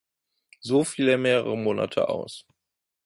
[0.61, 2.47] So fiel er mehrere Monate aus.